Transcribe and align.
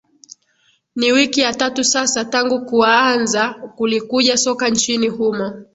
ni 0.95 1.11
wiki 1.11 1.41
ya 1.41 1.53
tatu 1.53 1.83
sasa 1.83 2.25
tangu 2.25 2.65
kuaanza 2.65 3.53
kulikuja 3.53 4.37
soka 4.37 4.69
nchini 4.69 5.07
humo 5.07 5.65